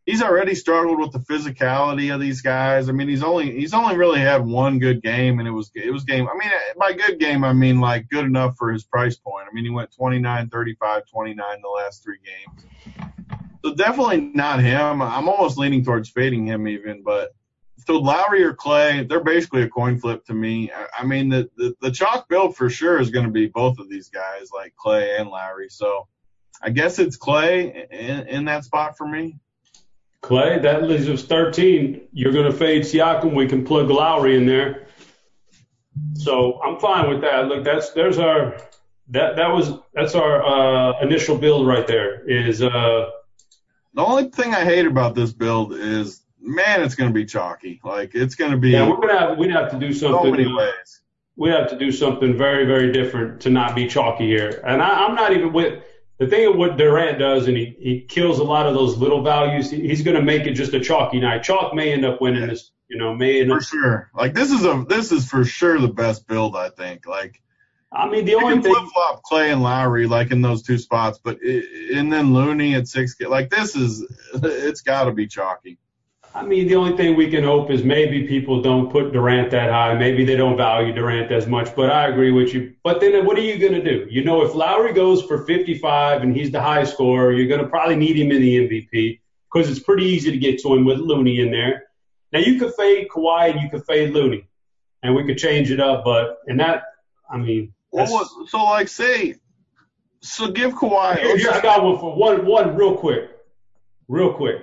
[0.09, 2.89] he's already struggled with the physicality of these guys.
[2.89, 5.93] I mean, he's only he's only really had one good game, and it was it
[5.93, 6.27] was game.
[6.27, 9.47] I mean, by good game, I mean like good enough for his price point.
[9.49, 13.11] I mean, he went 29, 35, 29 the last three games.
[13.63, 15.03] So definitely not him.
[15.03, 17.35] I'm almost leaning towards fading him even, but
[17.87, 20.71] so Lowry or Klay, they're basically a coin flip to me.
[20.99, 23.91] I, mean, the, the the chalk build for sure is going to be both of
[23.91, 25.69] these guys, like Klay and Lowry.
[25.69, 26.07] So
[26.63, 29.39] I guess it's Klay in, in that spot for me.
[30.23, 32.09] Klay, that leaves us 13.
[32.13, 33.35] You're going to fade Siakam.
[33.35, 34.87] We can plug Lowry in there.
[36.15, 37.47] So I'm fine with that.
[37.47, 38.57] Look, that's there's our
[39.11, 42.29] that that was that's our uh, initial build right there.
[42.29, 43.11] Is uh.
[43.95, 47.81] The only thing I hate about this build is, man, it's going to be chalky.
[47.83, 48.71] Like it's going to be.
[48.71, 50.25] Yeah, we're gonna have we'd have to do something.
[50.25, 51.01] So many ways.
[51.37, 54.63] We have to do something very very different to not be chalky here.
[54.67, 55.83] And I, I'm not even with
[56.19, 59.23] the thing of what Durant does, and he, he kills a lot of those little
[59.23, 61.45] values, he's going to make it just a chalky night.
[61.45, 63.49] Chalk may end up winning this You know, man.
[63.49, 64.11] For sure.
[64.15, 66.57] Like this is a this is for sure the best build.
[66.57, 67.07] I think.
[67.07, 67.41] Like.
[67.91, 71.19] I mean, the only thing flip flop Klay and Lowry like in those two spots,
[71.25, 73.19] but it, and then Looney at six.
[73.19, 75.79] Like this is, it's got to be chalky.
[76.35, 79.71] I mean, the only thing we can hope is maybe people don't put Durant that
[79.71, 79.95] high.
[79.95, 81.75] Maybe they don't value Durant as much.
[81.75, 82.75] But I agree with you.
[82.85, 84.07] But then what are you going to do?
[84.11, 87.69] You know, if Lowry goes for 55 and he's the high scorer, you're going to
[87.69, 89.21] probably need him in the MVP
[89.53, 91.85] because it's pretty easy to get to him with Looney in there.
[92.33, 94.47] Now you could fade Kawhi and you could fade Looney,
[95.03, 96.05] and we could change it up.
[96.05, 96.83] But and that,
[97.31, 99.37] I mean, well, so like say,
[100.21, 101.19] so give Kawhi.
[101.19, 103.31] Here, here I got one for one, one real quick,
[104.09, 104.57] real quick.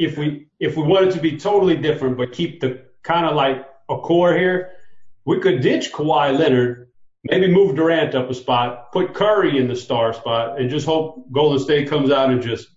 [0.00, 3.66] If we if we wanted to be totally different but keep the kind of like
[3.90, 4.72] a core here,
[5.26, 6.88] we could ditch Kawhi Leonard,
[7.24, 11.30] maybe move Durant up a spot, put Curry in the star spot, and just hope
[11.30, 12.68] Golden State comes out and just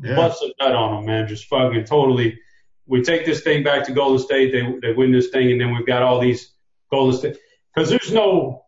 [0.00, 0.14] yeah.
[0.14, 1.26] busts a nut on them, man.
[1.26, 2.38] Just fucking totally.
[2.86, 5.74] We take this thing back to Golden State, they they win this thing, and then
[5.74, 6.52] we've got all these
[6.92, 7.38] Golden State
[7.74, 8.61] because there's no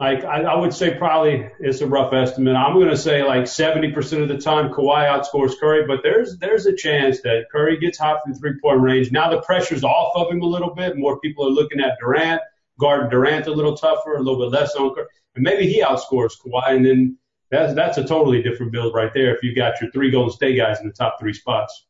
[0.00, 2.54] like I, I would say probably it's a rough estimate.
[2.54, 6.66] I'm going to say like 70% of the time Kawhi outscores Curry, but there's there's
[6.66, 9.10] a chance that Curry gets hot from three point range.
[9.10, 10.96] Now the pressure's off of him a little bit.
[10.96, 12.40] More people are looking at Durant,
[12.78, 16.34] guarding Durant a little tougher, a little bit less on Curry, and maybe he outscores
[16.40, 17.18] Kawhi, and then
[17.50, 19.34] that's that's a totally different build right there.
[19.34, 21.86] If you got your three Golden State guys in the top three spots.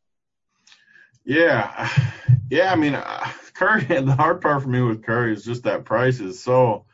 [1.25, 1.91] Yeah,
[2.51, 2.73] yeah.
[2.73, 3.85] I mean, uh, Curry.
[3.89, 6.87] The hard part for me with Curry is just that price is so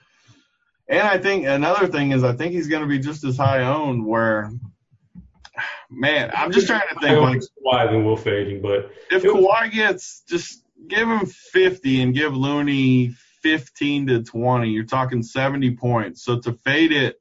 [0.88, 3.62] and I think another thing is I think he's going to be just as high
[3.62, 4.04] owned.
[4.04, 4.50] Where,
[5.90, 10.22] man, I'm just trying to think like Kawhi than Will Fading, but if Kawhi gets
[10.28, 16.24] just give him 50 and give Looney 15 to 20, you're talking 70 points.
[16.24, 17.20] So to fade it,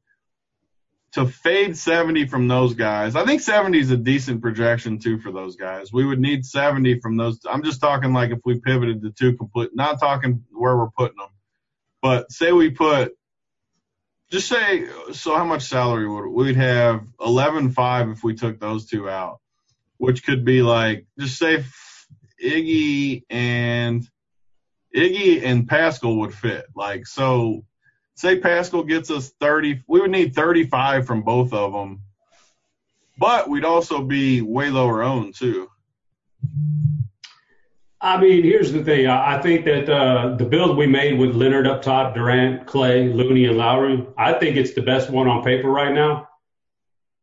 [1.14, 5.32] to fade 70 from those guys, I think 70 is a decent projection too for
[5.32, 5.94] those guys.
[5.94, 7.40] We would need 70 from those.
[7.48, 11.18] I'm just talking like if we pivoted to two complete, not talking where we're putting
[11.18, 11.30] them,
[12.02, 13.16] but say we put
[14.34, 18.88] just say so how much salary would we'd have eleven five if we took those
[18.88, 19.40] two out,
[19.98, 21.64] which could be like just say
[22.44, 24.04] Iggy and
[24.94, 26.66] Iggy and Pascal would fit.
[26.76, 27.64] Like so
[28.16, 32.02] say Pascal gets us 30 we would need 35 from both of them.
[33.20, 35.70] But we'd also be way lower owned too.
[38.04, 39.08] I mean, here's the thing.
[39.08, 43.46] I think that uh, the build we made with Leonard up top, Durant, Klay, Looney,
[43.46, 46.28] and Lowry, I think it's the best one on paper right now.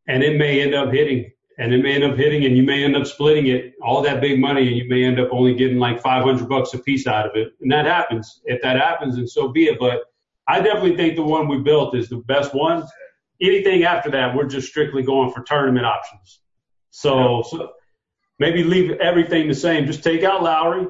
[0.07, 2.83] And it may end up hitting, and it may end up hitting, and you may
[2.83, 5.77] end up splitting it, all that big money, and you may end up only getting
[5.77, 7.53] like 500 bucks a piece out of it.
[7.61, 8.41] And that happens.
[8.45, 9.77] If that happens, and so be it.
[9.79, 10.05] But
[10.47, 12.87] I definitely think the one we built is the best one.
[13.39, 16.39] Anything after that, we're just strictly going for tournament options.
[16.89, 17.69] So, so
[18.41, 19.85] Maybe leave everything the same.
[19.85, 20.87] Just take out Lowry,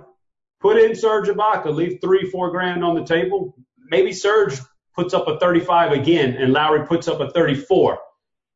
[0.61, 3.57] put in Serge Ibaka, leave three, four grand on the table.
[3.77, 4.57] Maybe Serge
[4.95, 7.99] puts up a 35 again and Lowry puts up a 34.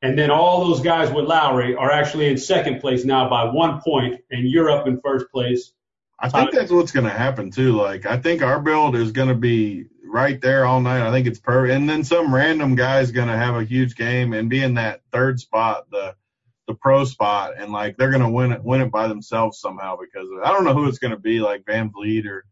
[0.01, 3.81] And then all those guys with Lowry are actually in second place now by one
[3.81, 5.73] point, and you're up in first place.
[6.17, 7.73] I think that's what's going to happen too.
[7.73, 11.05] Like, I think our build is going to be right there all night.
[11.05, 11.75] I think it's perfect.
[11.75, 14.75] And then some random guy is going to have a huge game and be in
[14.75, 16.15] that third spot, the
[16.67, 20.27] the pro spot and like they're gonna win it win it by themselves somehow because
[20.43, 22.45] I don't know who it's gonna be like VanVleet or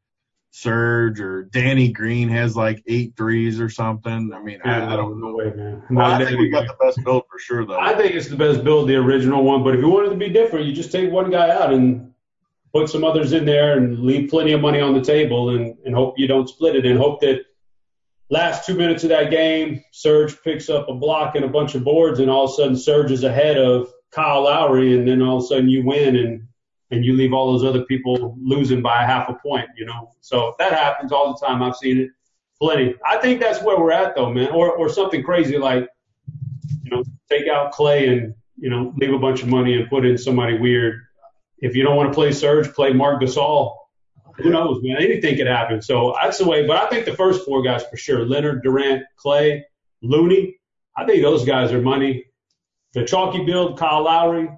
[0.55, 4.31] Serge or Danny Green has like eight threes or something.
[4.31, 5.33] I mean, yeah, I, I, don't know.
[5.33, 5.81] Way, man.
[5.89, 7.79] Well, I think we got the best build for sure though.
[7.79, 9.63] I think it's the best build, the original one.
[9.63, 12.13] But if you wanted to be different, you just take one guy out and
[12.71, 15.95] put some others in there and leave plenty of money on the table and, and
[15.95, 17.45] hope you don't split it and hope that
[18.29, 21.83] last two minutes of that game, Serge picks up a block and a bunch of
[21.83, 25.37] boards, and all of a sudden Serge is ahead of Kyle Lowry, and then all
[25.37, 26.47] of a sudden you win and
[26.91, 30.11] and you leave all those other people losing by a half a point, you know.
[30.21, 31.63] So that happens all the time.
[31.63, 32.11] I've seen it
[32.61, 32.93] plenty.
[33.03, 34.51] I think that's where we're at though, man.
[34.51, 35.87] Or or something crazy like,
[36.83, 40.05] you know, take out Klay and you know leave a bunch of money and put
[40.05, 41.01] in somebody weird.
[41.57, 43.75] If you don't want to play Serge, play Marc Gasol.
[44.37, 44.97] Who knows, man?
[44.97, 45.81] Anything could happen.
[45.81, 46.65] So that's the way.
[46.65, 49.61] But I think the first four guys for sure: Leonard, Durant, Klay,
[50.01, 50.57] Looney.
[50.95, 52.25] I think those guys are money
[52.93, 54.49] the chalky build, Kyle Lowry.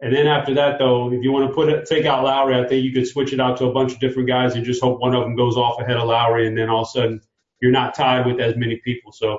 [0.00, 2.66] And then after that, though, if you want to put it, take out Lowry, I
[2.66, 5.00] think you could switch it out to a bunch of different guys and just hope
[5.00, 7.20] one of them goes off ahead of Lowry, and then all of a sudden
[7.60, 9.12] you're not tied with as many people.
[9.12, 9.38] So,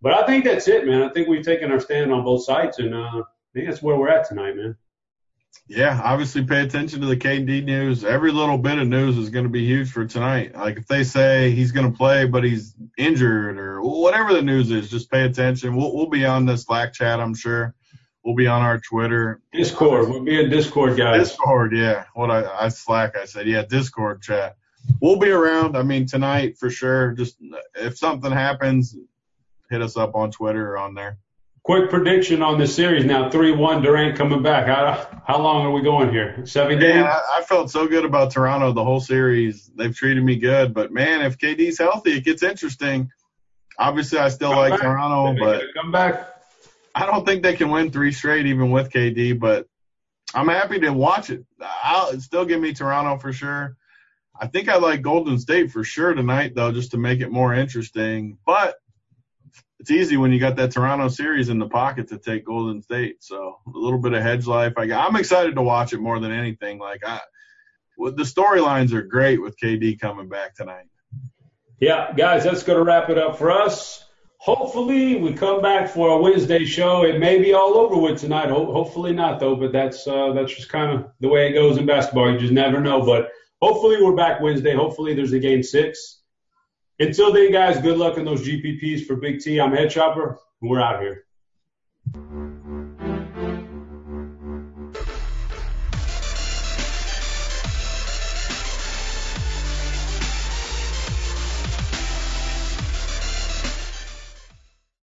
[0.00, 1.02] but I think that's it, man.
[1.02, 3.22] I think we've taken our stand on both sides, and uh, I
[3.54, 4.76] think that's where we're at tonight, man.
[5.68, 8.04] Yeah, obviously pay attention to the KD news.
[8.04, 10.54] Every little bit of news is going to be huge for tonight.
[10.54, 14.70] Like if they say he's going to play but he's injured or whatever the news
[14.70, 15.76] is, just pay attention.
[15.76, 17.74] We'll we'll be on this Slack chat, I'm sure.
[18.24, 19.40] We'll be on our Twitter.
[19.52, 20.08] Discord.
[20.08, 21.30] We'll be in Discord, guys.
[21.30, 22.04] Discord, yeah.
[22.14, 24.56] What I, I slack, I said, yeah, Discord chat.
[25.00, 25.76] We'll be around.
[25.76, 27.12] I mean, tonight for sure.
[27.12, 27.36] Just
[27.74, 28.96] if something happens,
[29.70, 31.18] hit us up on Twitter or on there.
[31.64, 33.82] Quick prediction on this series now: three-one.
[33.82, 34.66] Durant coming back.
[34.66, 36.44] How how long are we going here?
[36.44, 36.94] Seven games.
[36.94, 39.70] Man, I, I felt so good about Toronto the whole series.
[39.76, 43.10] They've treated me good, but man, if KD's healthy, it gets interesting.
[43.78, 44.80] Obviously, I still come like back.
[44.80, 46.34] Toronto, but come back.
[46.96, 49.68] I don't think they can win three straight even with KD, but
[50.34, 51.44] I'm happy to watch it.
[51.60, 53.76] I'll still give me Toronto for sure.
[54.38, 57.54] I think I like Golden State for sure tonight though, just to make it more
[57.54, 58.38] interesting.
[58.44, 58.74] But
[59.82, 63.16] it's easy when you got that Toronto series in the pocket to take Golden State.
[63.24, 64.74] So a little bit of hedge life.
[64.76, 66.78] I I'm excited to watch it more than anything.
[66.78, 67.18] Like I,
[67.98, 70.84] the storylines are great with KD coming back tonight.
[71.80, 74.04] Yeah, guys, that's going to wrap it up for us.
[74.36, 77.04] Hopefully, we come back for a Wednesday show.
[77.04, 78.50] It may be all over with tonight.
[78.50, 79.56] Ho- hopefully not, though.
[79.56, 82.30] But that's uh, that's just kind of the way it goes in basketball.
[82.30, 83.04] You just never know.
[83.04, 83.30] But
[83.60, 84.76] hopefully, we're back Wednesday.
[84.76, 86.21] Hopefully, there's a game six.
[87.02, 89.60] Until then, guys, good luck in those GPPs for Big T.
[89.60, 90.36] I'm Headchopper.
[90.60, 91.24] And we're out here.